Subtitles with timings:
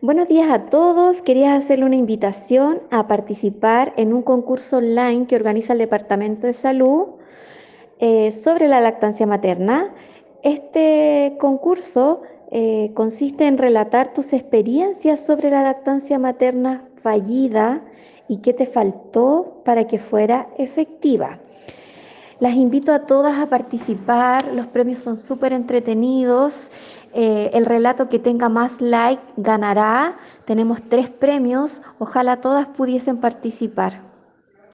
[0.00, 1.22] Buenos días a todos.
[1.22, 6.52] Quería hacerle una invitación a participar en un concurso online que organiza el Departamento de
[6.52, 7.06] Salud
[7.98, 9.92] eh, sobre la lactancia materna.
[10.44, 12.22] Este concurso
[12.52, 17.82] eh, consiste en relatar tus experiencias sobre la lactancia materna fallida
[18.28, 21.40] y qué te faltó para que fuera efectiva.
[22.38, 26.70] Las invito a todas a participar, los premios son súper entretenidos
[27.14, 30.16] eh, el relato que tenga más like ganará.
[30.44, 31.82] Tenemos tres premios.
[31.98, 34.07] Ojalá todas pudiesen participar.